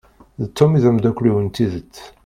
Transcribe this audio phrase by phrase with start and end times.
[0.41, 1.95] D Tom i d amdakel-iw n tidett.